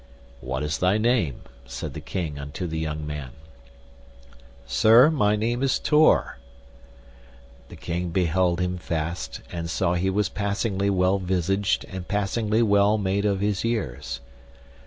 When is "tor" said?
5.77-6.39